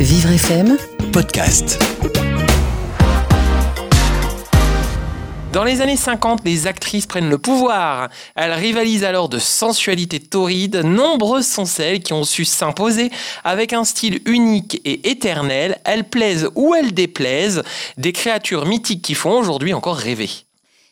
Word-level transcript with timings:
Vivre 0.00 0.30
FM, 0.30 0.78
podcast. 1.12 1.76
Dans 5.52 5.64
les 5.64 5.80
années 5.80 5.96
50, 5.96 6.42
les 6.44 6.68
actrices 6.68 7.06
prennent 7.06 7.28
le 7.28 7.36
pouvoir. 7.36 8.08
Elles 8.36 8.52
rivalisent 8.52 9.02
alors 9.02 9.28
de 9.28 9.40
sensualité 9.40 10.20
torride. 10.20 10.82
Nombreuses 10.84 11.48
sont 11.48 11.64
celles 11.64 11.98
qui 11.98 12.12
ont 12.12 12.22
su 12.22 12.44
s'imposer 12.44 13.10
avec 13.42 13.72
un 13.72 13.82
style 13.82 14.20
unique 14.24 14.80
et 14.84 15.10
éternel. 15.10 15.80
Elles 15.84 16.04
plaisent 16.04 16.48
ou 16.54 16.76
elles 16.76 16.94
déplaisent. 16.94 17.64
Des 17.96 18.12
créatures 18.12 18.66
mythiques 18.66 19.02
qui 19.02 19.14
font 19.14 19.36
aujourd'hui 19.36 19.74
encore 19.74 19.96
rêver. 19.96 20.30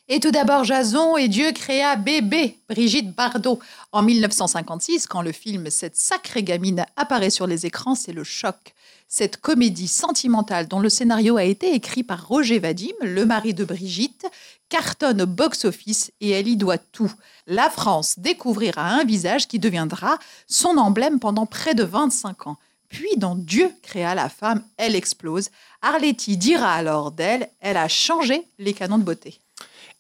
Et 0.09 0.20
tout 0.20 0.30
d'abord, 0.30 0.62
Jason 0.62 1.16
et 1.16 1.27
Dieu 1.27 1.50
créa 1.50 1.96
bébé, 1.96 2.61
Brigitte 2.68 3.12
Bardot. 3.12 3.59
En 3.91 4.02
1956, 4.02 5.09
quand 5.09 5.20
le 5.20 5.32
film 5.32 5.68
Cette 5.68 5.96
sacrée 5.96 6.45
gamine 6.45 6.86
apparaît 6.95 7.30
sur 7.30 7.48
les 7.48 7.66
écrans, 7.66 7.96
c'est 7.96 8.12
le 8.12 8.23
choc. 8.23 8.74
Cette 9.09 9.38
comédie 9.38 9.88
sentimentale 9.88 10.69
dont 10.69 10.78
le 10.78 10.91
scénario 10.91 11.38
a 11.38 11.42
été 11.42 11.74
écrit 11.74 12.05
par 12.05 12.28
Roger 12.28 12.61
Vadim, 12.61 12.95
le 13.02 13.27
mari 13.27 13.52
de 13.52 13.64
Brigitte, 13.64 14.27
cartonne 14.69 15.23
au 15.23 15.27
box-office 15.27 16.12
et 16.20 16.30
elle 16.30 16.47
y 16.47 16.56
doit 16.56 16.78
tout. 16.78 17.12
La 17.48 17.69
France 17.69 18.16
découvrira 18.20 18.86
un 18.86 19.02
visage 19.02 19.48
qui 19.48 19.59
deviendra 19.59 20.20
son 20.47 20.77
emblème 20.77 21.19
pendant 21.19 21.47
près 21.47 21.75
de 21.75 21.83
25 21.83 22.47
ans. 22.47 22.59
Puis, 22.88 23.16
dans 23.16 23.34
Dieu 23.34 23.73
créa 23.83 24.14
la 24.14 24.28
femme, 24.28 24.62
elle 24.77 24.95
explose. 24.95 25.50
Arletty 25.83 26.36
dira 26.36 26.73
alors 26.75 27.11
d'elle, 27.11 27.48
elle 27.59 27.77
a 27.77 27.88
changé 27.88 28.45
les 28.61 28.73
canons 28.73 28.98
de 28.98 29.02
beauté. 29.02 29.41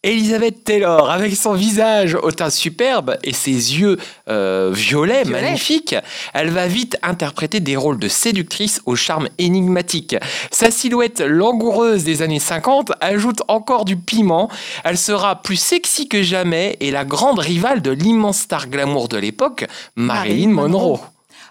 Elisabeth 0.02 0.62
Taylor, 0.62 1.10
avec 1.10 1.34
son 1.34 1.54
visage 1.54 2.14
au 2.14 2.30
teint 2.30 2.50
superbe 2.50 3.18
et 3.24 3.32
ses 3.32 3.50
yeux 3.50 3.96
euh, 4.28 4.70
violets, 4.72 5.24
magnifiques, 5.24 5.96
elle 6.32 6.50
va 6.50 6.68
vite 6.68 6.96
interpréter 7.02 7.58
des 7.58 7.74
rôles 7.74 7.98
de 7.98 8.06
séductrice 8.06 8.80
au 8.86 8.94
charme 8.94 9.28
énigmatique. 9.38 10.14
Sa 10.52 10.70
silhouette 10.70 11.20
langoureuse 11.20 12.04
des 12.04 12.22
années 12.22 12.38
50 12.38 12.92
ajoute 13.00 13.42
encore 13.48 13.84
du 13.84 13.96
piment. 13.96 14.48
Elle 14.84 14.98
sera 14.98 15.42
plus 15.42 15.56
sexy 15.56 16.08
que 16.08 16.22
jamais 16.22 16.76
et 16.78 16.92
la 16.92 17.04
grande 17.04 17.40
rivale 17.40 17.82
de 17.82 17.90
l'immense 17.90 18.38
star 18.38 18.68
glamour 18.68 19.08
de 19.08 19.16
l'époque, 19.16 19.66
Marilyn 19.96 20.50
Monroe. 20.50 21.00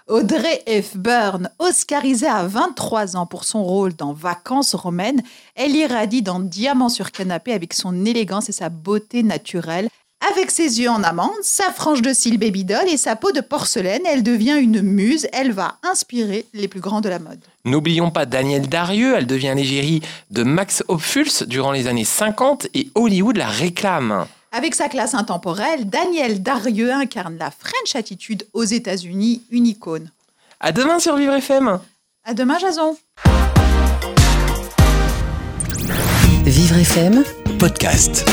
Audrey 0.08 0.62
Hepburn, 0.66 1.50
oscarisée 1.58 2.28
à 2.28 2.46
23 2.46 3.16
ans 3.16 3.26
pour 3.26 3.42
son 3.42 3.64
rôle 3.64 3.92
dans 3.92 4.12
Vacances 4.12 4.76
romaines, 4.76 5.20
elle 5.56 5.74
irradie 5.74 6.22
dans 6.22 6.38
Diamant 6.38 6.88
sur 6.88 7.10
canapé 7.10 7.52
avec 7.52 7.74
son 7.74 8.04
élégance 8.04 8.48
et 8.48 8.52
sa 8.52 8.68
beauté 8.68 9.24
naturelle. 9.24 9.88
Avec 10.32 10.52
ses 10.52 10.80
yeux 10.80 10.90
en 10.90 11.02
amande, 11.02 11.32
sa 11.42 11.72
frange 11.72 12.02
de 12.02 12.12
cils 12.12 12.38
baby 12.38 12.64
doll 12.64 12.88
et 12.88 12.96
sa 12.96 13.16
peau 13.16 13.32
de 13.32 13.40
porcelaine, 13.40 14.02
elle 14.06 14.22
devient 14.22 14.56
une 14.60 14.80
muse. 14.80 15.26
Elle 15.32 15.50
va 15.50 15.74
inspirer 15.82 16.46
les 16.54 16.68
plus 16.68 16.80
grands 16.80 17.00
de 17.00 17.08
la 17.08 17.18
mode. 17.18 17.40
N'oublions 17.64 18.12
pas 18.12 18.26
Danielle 18.26 18.68
Darieux, 18.68 19.14
elle 19.16 19.26
devient 19.26 19.54
l'égérie 19.56 20.02
de 20.30 20.44
Max 20.44 20.84
Ophuls 20.86 21.46
durant 21.48 21.72
les 21.72 21.88
années 21.88 22.04
50 22.04 22.68
et 22.74 22.90
Hollywood 22.94 23.36
la 23.36 23.48
réclame. 23.48 24.26
Avec 24.56 24.74
sa 24.74 24.88
classe 24.88 25.12
intemporelle, 25.12 25.86
Daniel 25.86 26.42
Darieux 26.42 26.90
incarne 26.90 27.36
la 27.36 27.50
French 27.50 27.94
attitude 27.94 28.46
aux 28.54 28.64
États-Unis, 28.64 29.42
une 29.50 29.66
icône. 29.66 30.10
À 30.60 30.72
demain 30.72 30.98
sur 30.98 31.14
Vivre 31.16 31.34
FM 31.34 31.78
À 32.24 32.32
demain, 32.32 32.58
Jason. 32.58 32.96
Vivre 36.46 36.78
FM, 36.78 37.22
Podcast. 37.58 38.24